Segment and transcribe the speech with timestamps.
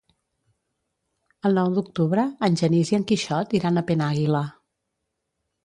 [1.49, 4.45] El nou d'octubre en Genís i en Quixot iran a Penàguila.